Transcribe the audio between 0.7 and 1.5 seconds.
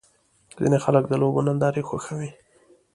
خلک د لوبو